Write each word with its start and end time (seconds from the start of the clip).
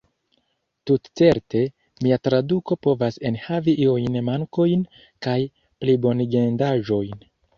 Tutcerte, 0.89 1.59
mia 2.05 2.17
traduko 2.27 2.77
povas 2.87 3.19
enhavi 3.31 3.75
iujn 3.83 4.17
mankojn 4.31 4.83
kaj 5.27 5.37
plibonigendaĵojn. 5.85 7.25